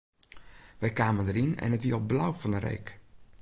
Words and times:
Wy 0.81 0.89
kamen 0.99 1.25
deryn 1.27 1.53
en 1.63 1.73
it 1.77 1.83
wie 1.85 1.95
al 1.97 2.07
blau 2.11 2.31
fan 2.41 2.55
'e 2.57 2.61
reek. 2.65 2.87